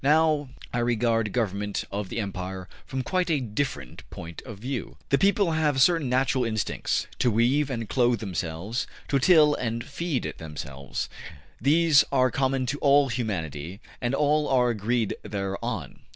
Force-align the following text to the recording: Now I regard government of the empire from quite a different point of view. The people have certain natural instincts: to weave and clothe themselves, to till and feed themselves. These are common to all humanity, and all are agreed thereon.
Now 0.03 0.49
I 0.73 0.79
regard 0.79 1.31
government 1.31 1.83
of 1.91 2.09
the 2.09 2.19
empire 2.19 2.67
from 2.87 3.03
quite 3.03 3.29
a 3.29 3.39
different 3.39 4.01
point 4.09 4.41
of 4.47 4.57
view. 4.57 4.97
The 5.09 5.19
people 5.19 5.51
have 5.51 5.79
certain 5.79 6.09
natural 6.09 6.43
instincts: 6.43 7.05
to 7.19 7.29
weave 7.29 7.69
and 7.69 7.87
clothe 7.87 8.17
themselves, 8.19 8.87
to 9.09 9.19
till 9.19 9.53
and 9.53 9.83
feed 9.83 10.33
themselves. 10.39 11.07
These 11.61 12.03
are 12.11 12.31
common 12.31 12.65
to 12.65 12.79
all 12.79 13.09
humanity, 13.09 13.79
and 14.01 14.15
all 14.15 14.47
are 14.49 14.71
agreed 14.71 15.15
thereon. 15.21 15.99